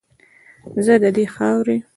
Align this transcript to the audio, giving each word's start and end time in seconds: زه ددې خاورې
زه 0.85 0.93
ددې 1.03 1.25
خاورې 1.33 1.77